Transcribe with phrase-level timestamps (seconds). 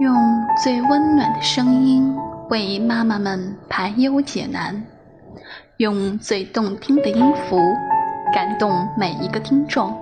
[0.00, 0.14] 用
[0.62, 2.14] 最温暖的声音
[2.50, 4.84] 为妈妈们排忧解难，
[5.78, 7.58] 用最动听的音符
[8.34, 9.94] 感动每一个听众。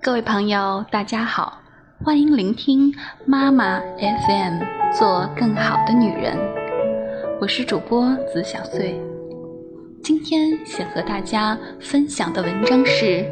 [0.00, 1.60] 各位朋友，大家好，
[2.04, 2.92] 欢迎聆听
[3.24, 4.60] 妈妈 FM，
[4.92, 6.36] 做更好的女人。
[7.40, 9.00] 我是主播子小穗，
[10.02, 13.24] 今天想和大家分享的文章是：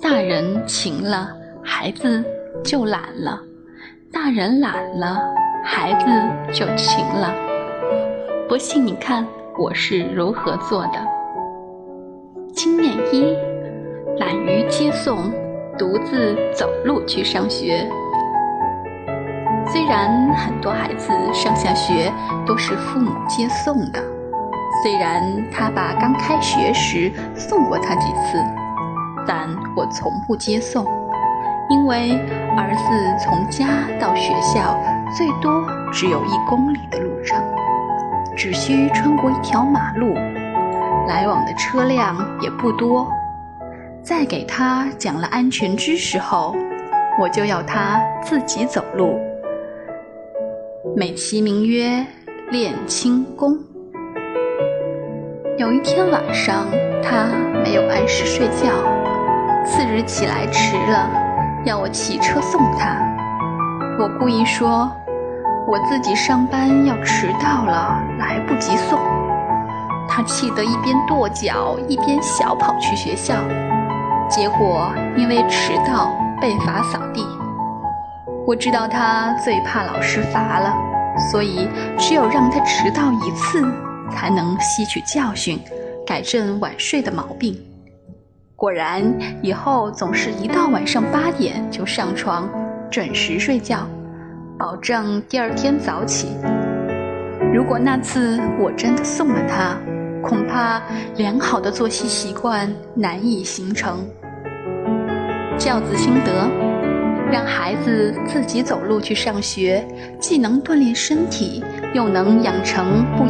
[0.00, 2.24] 大人勤了，孩子
[2.64, 3.40] 就懒了。
[4.14, 5.20] 大人懒了，
[5.64, 7.34] 孩子就勤了。
[8.48, 9.26] 不信你看
[9.58, 10.92] 我是如何做的。
[12.54, 13.36] 经验一：
[14.18, 15.32] 懒于接送，
[15.76, 17.90] 独自走路去上学。
[19.66, 22.12] 虽然很多孩子上下学
[22.46, 24.00] 都是父母接送的，
[24.84, 28.38] 虽然他爸刚开学时送过他几次，
[29.26, 30.86] 但我从不接送。
[31.84, 32.12] 因为
[32.56, 33.66] 儿子从家
[34.00, 34.74] 到学校
[35.14, 37.44] 最多只有一公里的路程，
[38.34, 40.14] 只需穿过一条马路，
[41.06, 43.06] 来往的车辆也不多。
[44.02, 46.56] 在给他讲了安全知识后，
[47.20, 49.20] 我就要他自己走路，
[50.96, 52.02] 美其名曰
[52.50, 53.58] 练轻功。
[55.58, 56.64] 有一天晚上，
[57.02, 57.26] 他
[57.62, 58.72] 没有按时睡觉，
[59.66, 61.23] 次日起来迟了。
[61.64, 62.94] 要我骑车送他，
[63.98, 64.90] 我故意说
[65.66, 68.98] 我自己上班要迟到了，来不及送。
[70.06, 73.34] 他气得一边跺脚一边小跑去学校，
[74.28, 77.26] 结果因为迟到被罚扫地。
[78.46, 80.70] 我知道他最怕老师罚了，
[81.32, 81.66] 所以
[81.98, 83.64] 只有让他迟到一次，
[84.12, 85.58] 才能吸取教训，
[86.06, 87.58] 改正晚睡的毛病。
[88.64, 89.04] 果然，
[89.42, 92.48] 以后总是一到晚上八点就上床，
[92.90, 93.86] 准时睡觉，
[94.58, 96.28] 保证第二天早起。
[97.52, 99.76] 如果那次我真的送了他，
[100.22, 100.80] 恐怕
[101.18, 103.98] 良好的作息习惯难以形成。
[105.58, 106.48] 教子心得：
[107.30, 109.86] 让孩子自己走路去上学，
[110.18, 113.26] 既能锻炼身体，又能养成不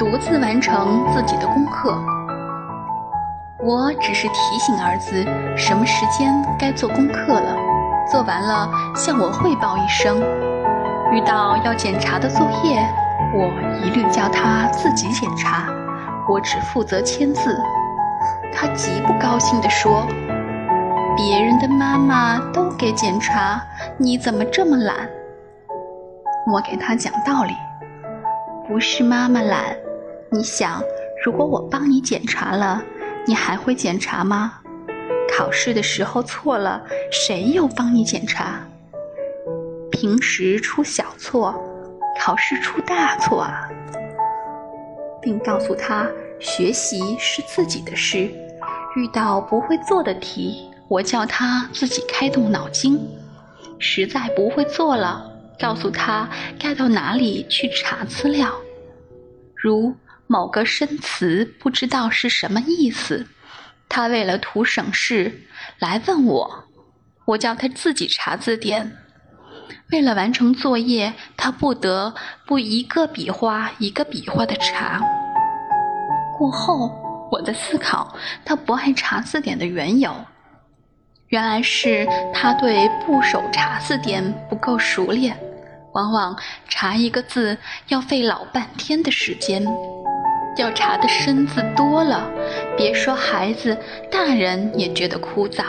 [0.00, 1.94] 独自完成自己的功课。
[3.62, 5.22] 我只是提醒儿子
[5.54, 7.54] 什么时间该做功课了，
[8.10, 8.66] 做完了
[8.96, 10.18] 向我汇报一声。
[11.12, 12.82] 遇到要检查的作业，
[13.34, 13.52] 我
[13.84, 15.68] 一律叫他自己检查，
[16.26, 17.54] 我只负责签字。
[18.54, 20.06] 他极不高兴地说
[21.14, 23.60] ：“别人的妈妈都给检查，
[23.98, 24.96] 你怎么这么懒？”
[26.50, 27.52] 我给他讲道理。
[28.66, 29.76] 不是妈妈懒，
[30.32, 30.80] 你想，
[31.24, 32.80] 如果我帮你检查了，
[33.26, 34.60] 你还会检查吗？
[35.36, 36.80] 考试的时候错了，
[37.10, 38.64] 谁又帮你检查？
[39.90, 41.60] 平时出小错，
[42.20, 43.68] 考试出大错啊！
[45.20, 46.06] 并告诉他，
[46.38, 48.30] 学习是自己的事，
[48.94, 53.00] 遇到不会做的题，我叫他自己开动脑筋，
[53.80, 55.26] 实在不会做了。
[55.58, 58.50] 告诉他该到哪里去查资料，
[59.54, 59.92] 如
[60.32, 63.26] 某个生词不知道是什么意思，
[63.88, 65.42] 他为了图省事
[65.80, 66.68] 来问我，
[67.24, 68.96] 我叫他自己查字典。
[69.90, 72.14] 为了完成作业，他不得
[72.46, 75.00] 不一个笔画一个笔画的查。
[76.38, 80.14] 过后，我的思考他不爱查字典的缘由，
[81.26, 85.36] 原来是他对部首查字典不够熟练。
[85.92, 86.38] 往往
[86.68, 87.58] 查一个字
[87.88, 89.66] 要费老半天的时间，
[90.60, 92.30] 要查的生字多了，
[92.76, 93.74] 别说孩子，
[94.10, 95.64] 大人也觉得枯燥。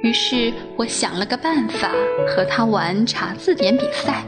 [0.00, 1.90] 于是我想了个办法，
[2.28, 4.22] 和他玩查字典比赛，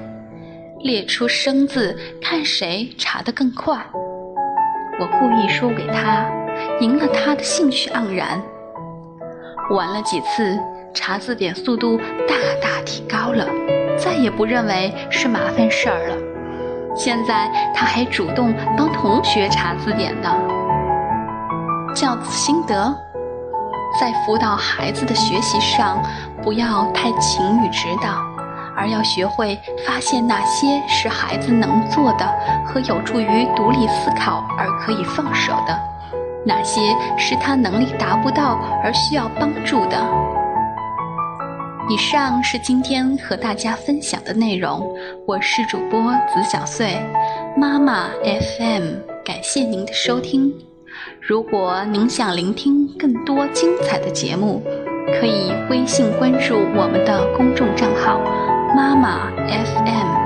[0.80, 3.78] 列出生字，看谁查得更快。
[4.98, 6.28] 我故意输给他，
[6.80, 8.42] 赢了他的兴趣盎然。
[9.70, 10.58] 玩了几次，
[10.92, 13.46] 查字典速度大大提高了。
[13.96, 16.31] 再也不认为是麻烦事儿了。
[16.94, 20.28] 现在他还主动帮同学查字典呢。
[21.94, 22.94] 教子心得：
[24.00, 26.02] 在辅导孩子的学习上，
[26.42, 28.08] 不要太勤于指导，
[28.76, 32.26] 而要学会发现哪些是孩子能做的
[32.66, 35.78] 和有助于独立思考而可以放手的，
[36.46, 36.80] 哪些
[37.18, 39.96] 是他能力达不到而需要帮助的。
[41.88, 44.88] 以上是今天和大家分享的内容，
[45.26, 46.96] 我是主播子小穗，
[47.56, 48.94] 妈妈 FM，
[49.24, 50.54] 感谢您的收听。
[51.20, 54.62] 如果您想聆听更多精彩的节目，
[55.20, 58.20] 可以微信关注我们的公众账号
[58.76, 60.21] “妈妈 FM”。